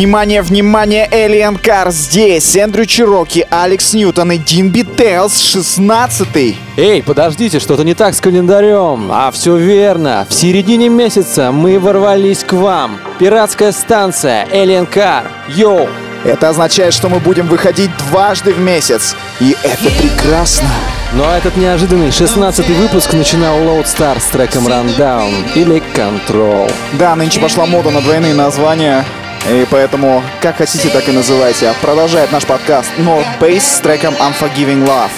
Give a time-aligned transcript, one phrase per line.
[0.00, 2.56] Внимание, внимание, Alien Car здесь.
[2.56, 9.10] Эндрю Чироки, Алекс Ньютон и Дин Бителс, 16 Эй, подождите, что-то не так с календарем.
[9.12, 10.26] А все верно.
[10.26, 12.98] В середине месяца мы ворвались к вам.
[13.18, 15.24] Пиратская станция Alien Car.
[15.48, 15.86] Йоу!
[16.24, 19.14] Это означает, что мы будем выходить дважды в месяц.
[19.38, 20.70] И это прекрасно.
[21.12, 26.72] Но этот неожиданный 16-й выпуск начинал Loadstar с треком Rundown или Control.
[26.98, 29.04] Да, нынче пошла мода на двойные названия.
[29.48, 31.72] И поэтому, как хотите, так и называйте.
[31.80, 35.10] Продолжает наш подкаст North Base с треком Unforgiving Love.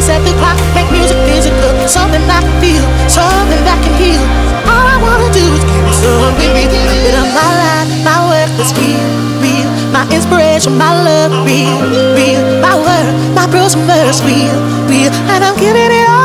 [0.00, 4.22] Set the clock, make music physical, something I can feel, something that can heal.
[4.64, 6.72] All I wanna do is give me something real,
[7.04, 8.96] bit of my life, my work is real,
[9.44, 9.68] real.
[9.92, 11.78] My inspiration, my love, real,
[12.16, 12.42] real.
[12.64, 14.56] My word, my bruise, mercy, real,
[14.88, 15.12] real.
[15.28, 16.19] And I'm giving it all.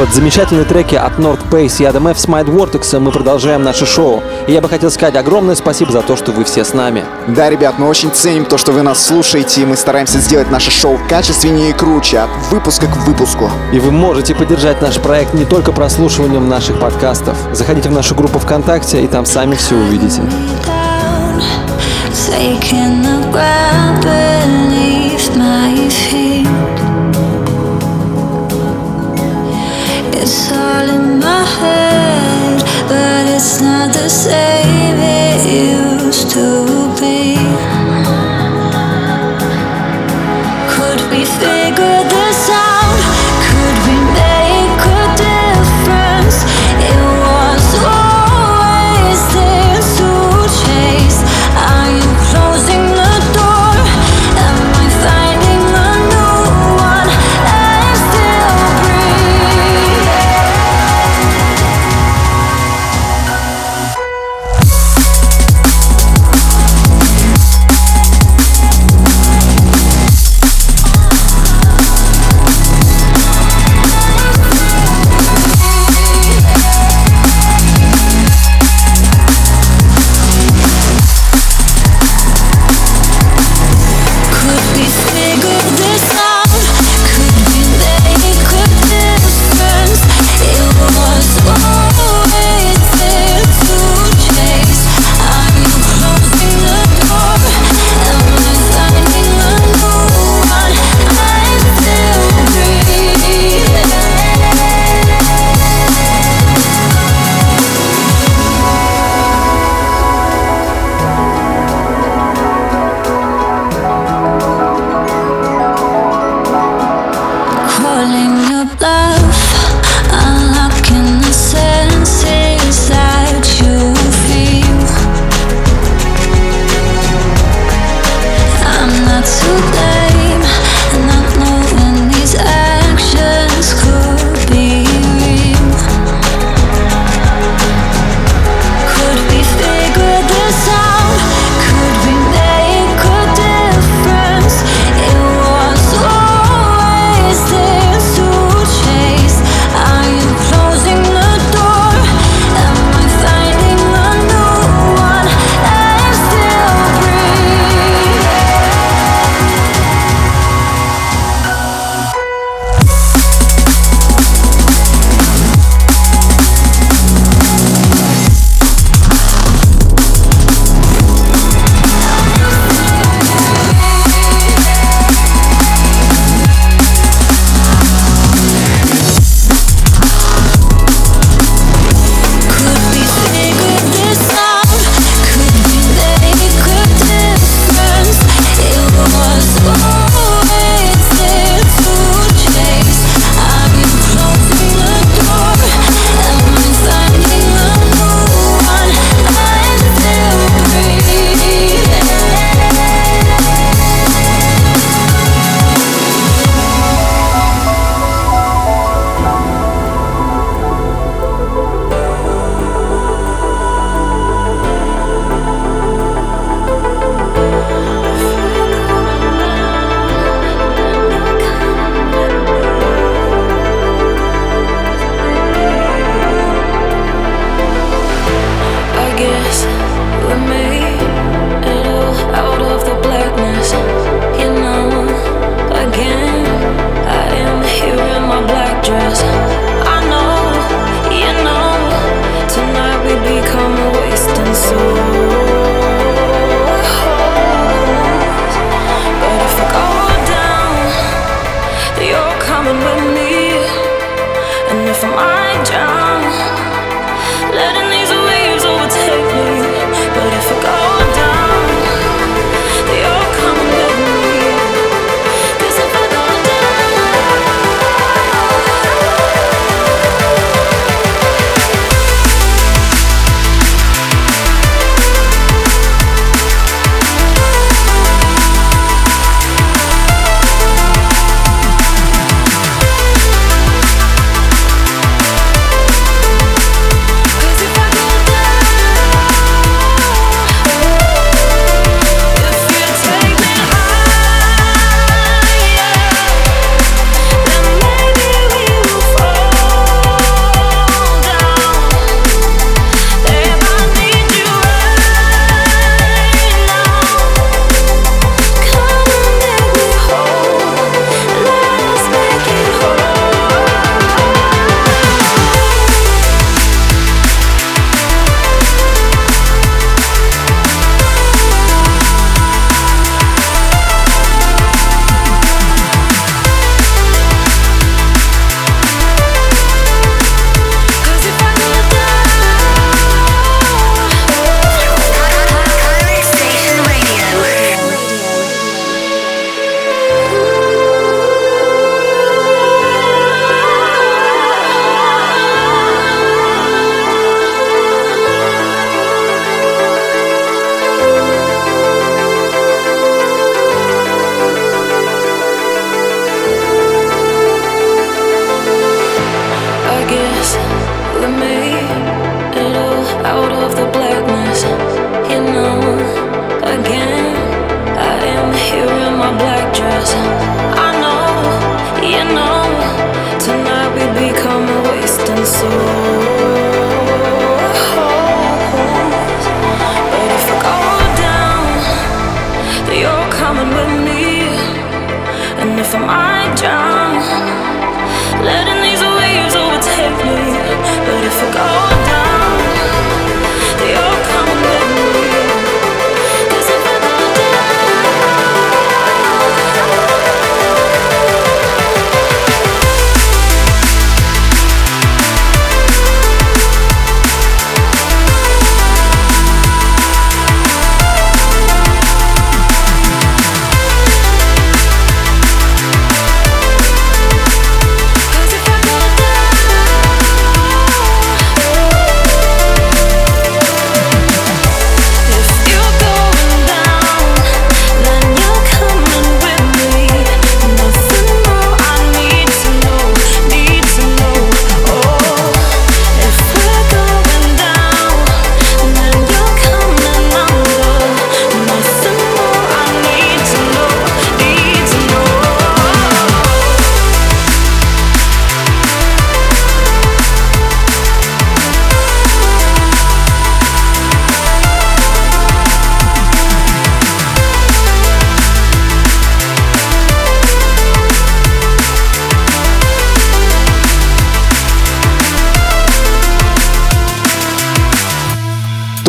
[0.00, 2.18] Под замечательные треки от North Pace и Adam F.
[2.18, 4.22] с Mind Vortex мы продолжаем наше шоу.
[4.46, 7.04] И я бы хотел сказать огромное спасибо за то, что вы все с нами.
[7.28, 10.70] Да, ребят, мы очень ценим то, что вы нас слушаете, и мы стараемся сделать наше
[10.70, 13.50] шоу качественнее и круче, от выпуска к выпуску.
[13.74, 17.36] И вы можете поддержать наш проект не только прослушиванием наших подкастов.
[17.52, 20.22] Заходите в нашу группу ВКонтакте, и там сами все увидите.
[22.14, 22.79] Taking
[34.08, 36.69] same it used to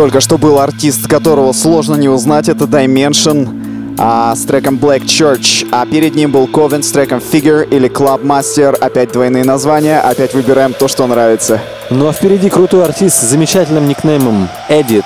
[0.02, 5.68] Только что был артист, которого сложно не узнать, это Dimension а, с треком Black Church,
[5.72, 10.34] а перед ним был Ковен с треком Figure или Club Master, опять двойные названия, опять
[10.34, 11.62] выбираем то, что нравится.
[11.92, 15.06] Ну а впереди крутой артист с замечательным никнеймом Edit,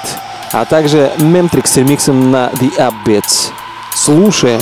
[0.53, 3.49] а также Memtrix с ремиксом на The Upbeats.
[3.97, 4.61] Слушаем.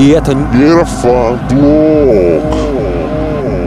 [0.00, 0.34] И это...
[0.34, 1.50] Мирфанблок.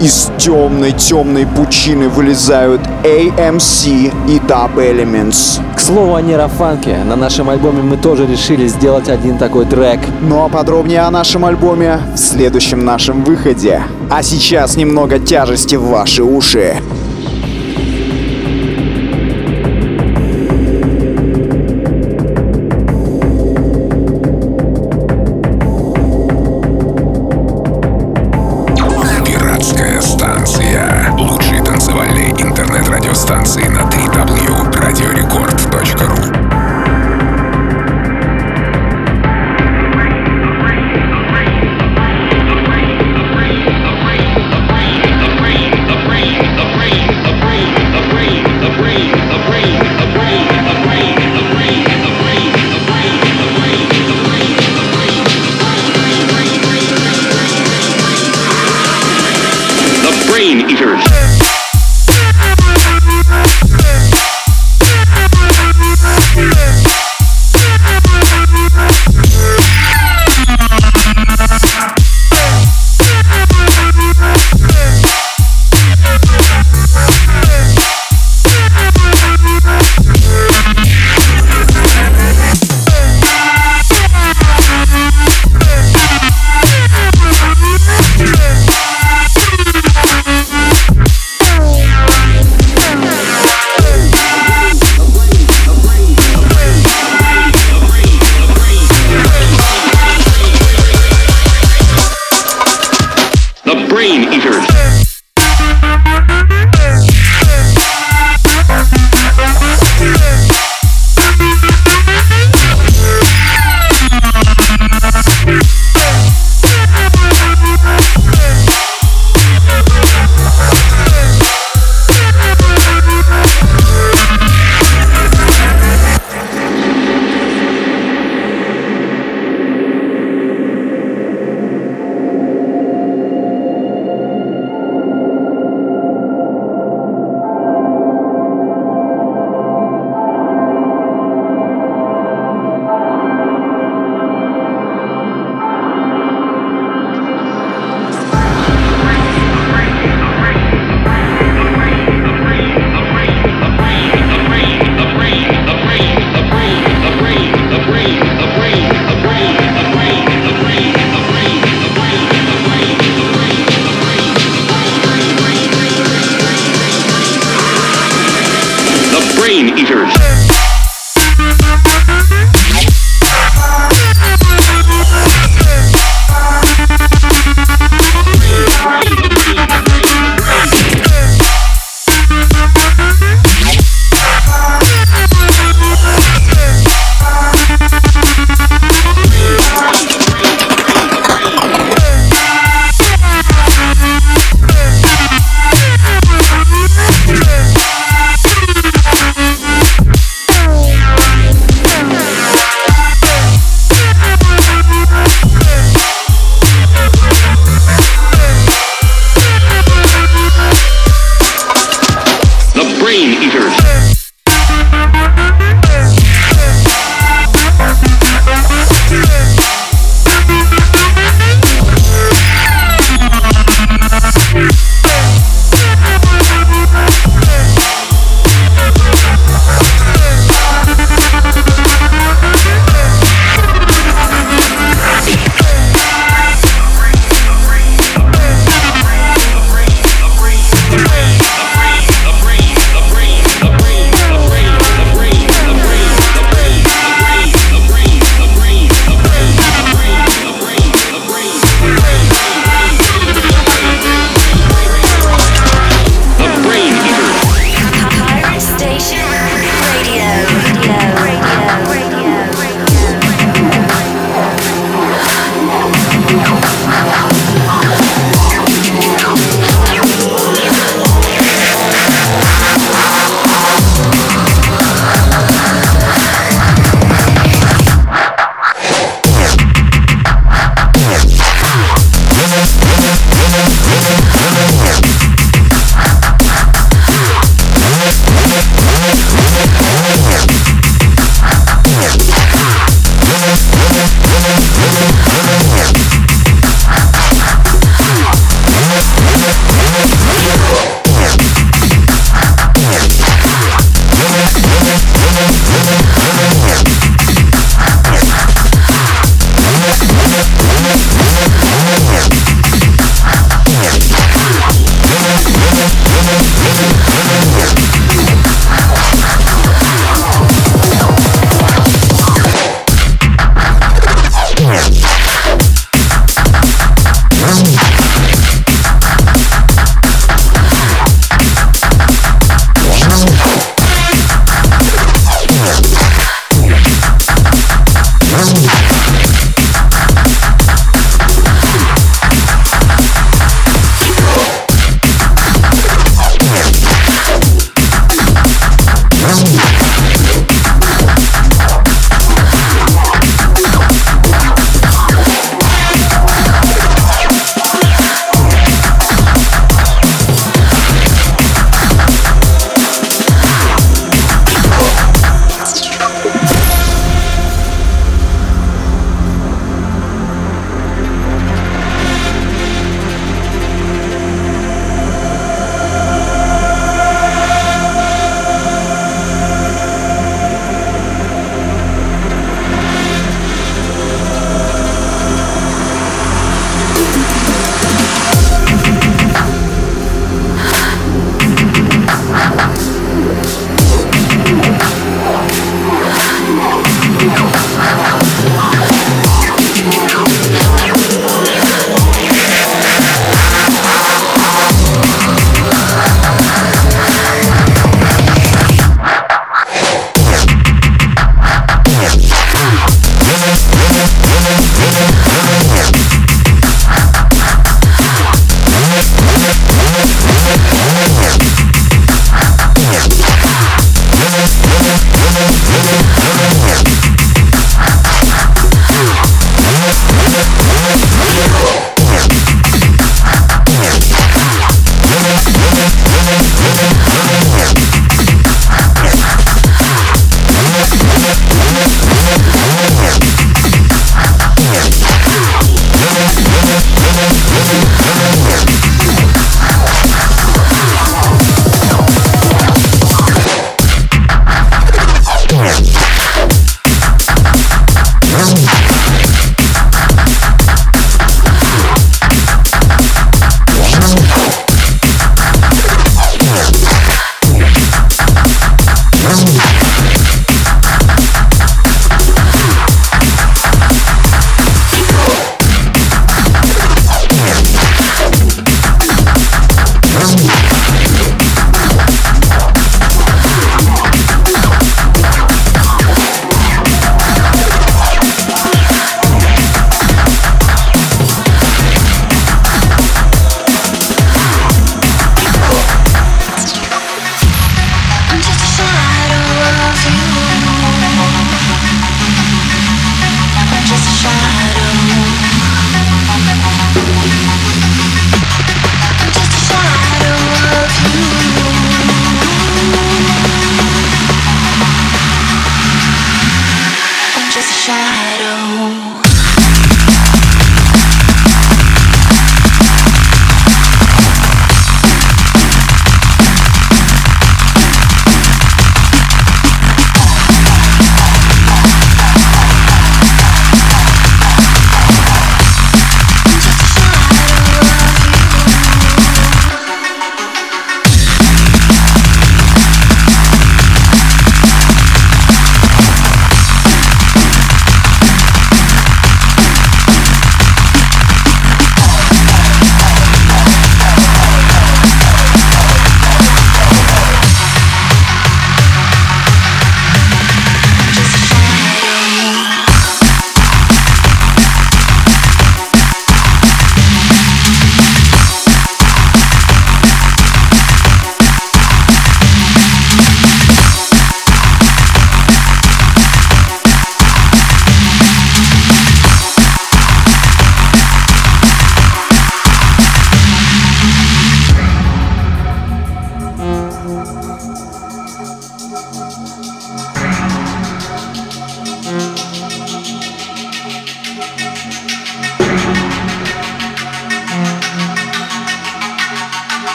[0.00, 5.60] Из темной темной пучины вылезают AMC и Dub Elements.
[5.76, 10.00] К слову о нейрофанке, на нашем альбоме мы тоже решили сделать один такой трек.
[10.22, 13.82] Ну а подробнее о нашем альбоме в следующем нашем выходе.
[14.10, 16.78] А сейчас немного тяжести в ваши уши.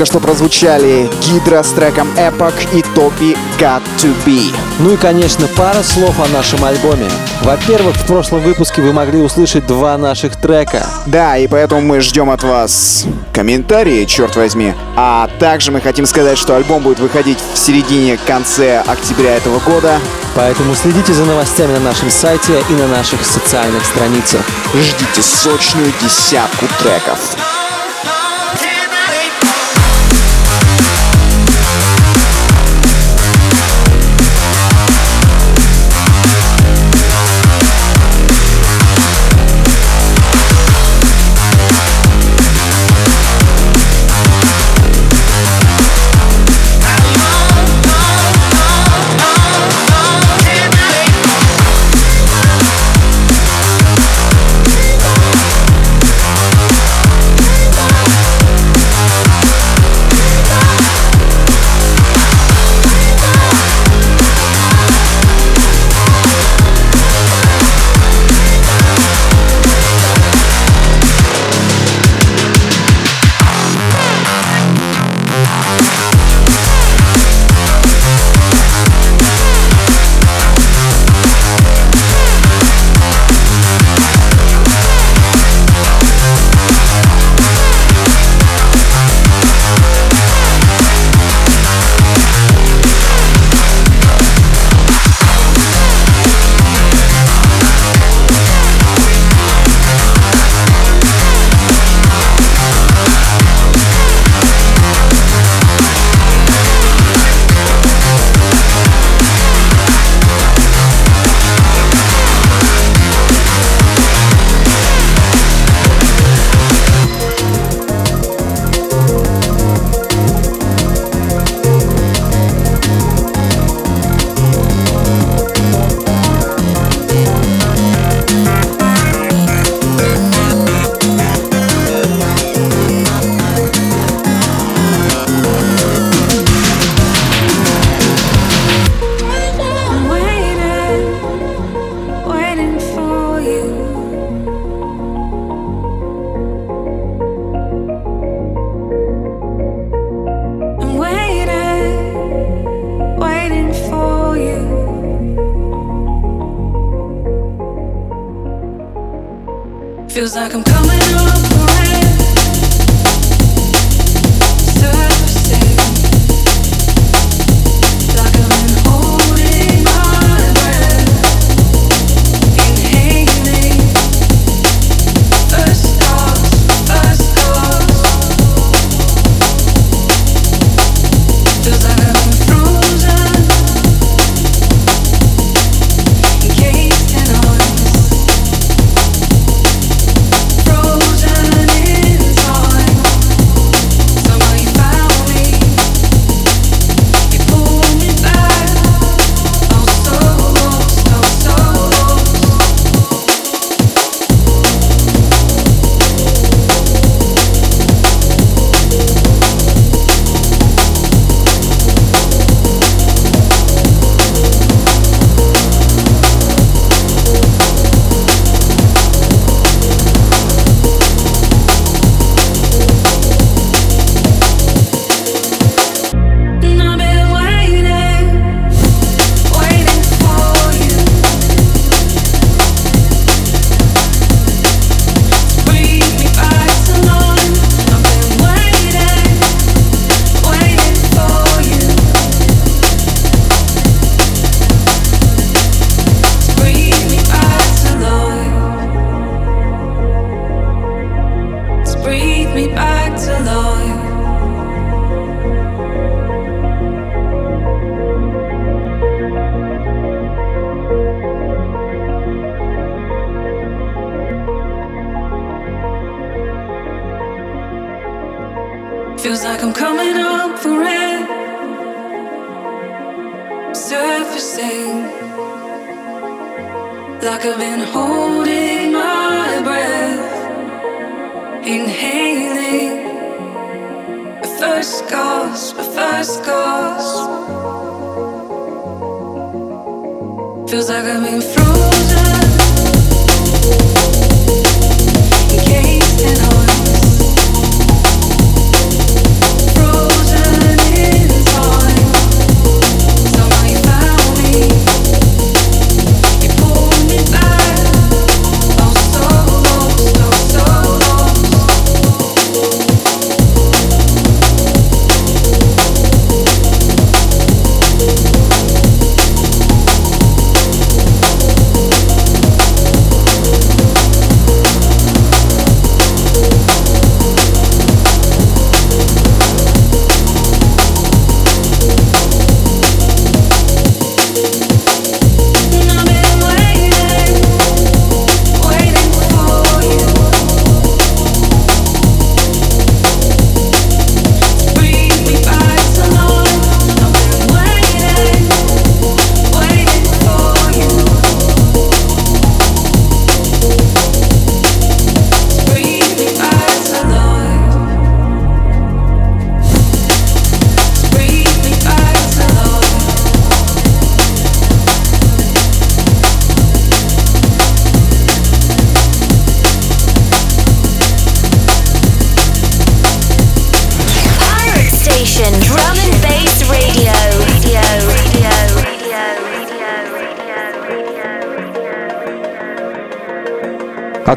[0.00, 4.40] Только что прозвучали Гидра с треком Epoch и Топи Got To Be.
[4.78, 7.06] Ну и, конечно, пара слов о нашем альбоме.
[7.42, 10.86] Во-первых, в прошлом выпуске вы могли услышать два наших трека.
[11.04, 14.72] Да, и поэтому мы ждем от вас комментарии, черт возьми.
[14.96, 19.98] А также мы хотим сказать, что альбом будет выходить в середине-конце октября этого года.
[20.34, 24.40] Поэтому следите за новостями на нашем сайте и на наших социальных страницах.
[24.72, 27.36] Ждите сочную десятку треков.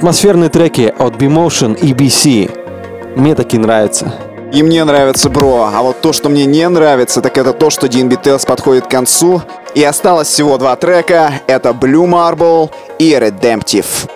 [0.03, 3.15] Атмосферные треки от B-Motion и BC.
[3.15, 4.13] Мне такие нравятся.
[4.51, 5.69] И мне нравится, бро.
[5.73, 8.91] А вот то, что мне не нравится, так это то, что Dean Beatles подходит к
[8.91, 9.41] концу.
[9.75, 11.31] И осталось всего два трека.
[11.47, 14.09] Это Blue Marble и Redemptive.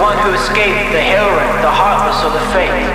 [0.00, 2.88] One who escaped the heroine, the heartless, or the fake?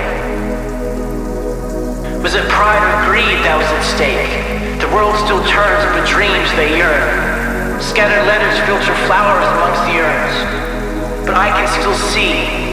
[2.26, 4.34] Was it pride or greed that was at stake?
[4.82, 7.78] The world still turns, but dreams they yearn.
[7.78, 10.36] Scattered letters filter flowers amongst the urns.
[11.30, 12.65] But I can still see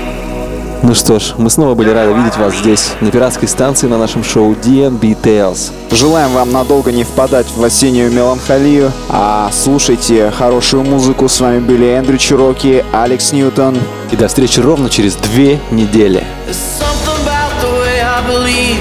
[0.85, 4.25] Ну что ж, мы снова были рады видеть вас здесь, на пиратской станции на нашем
[4.25, 5.71] шоу DNB Tales.
[5.93, 11.29] Желаем вам надолго не впадать в осеннюю меланхолию, а слушайте хорошую музыку.
[11.29, 13.79] С вами были Эндрю Чироки, Алекс Ньютон.
[14.11, 16.25] И до встречи ровно через две недели.
[16.49, 18.79] There's something about the way I believe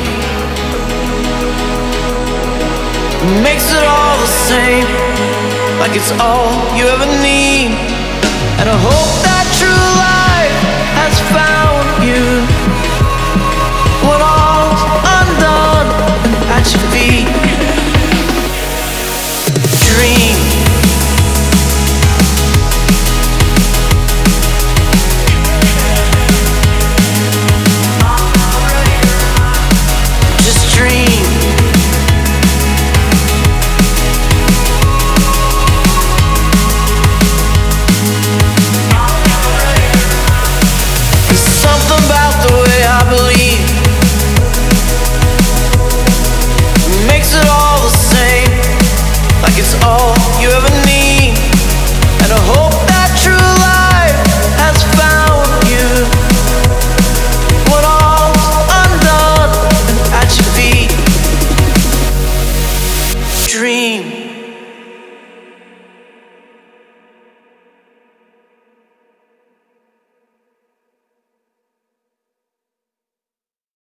[3.44, 4.88] Makes it all the same
[5.80, 7.78] Like it's all you ever need
[8.60, 9.31] And I hope that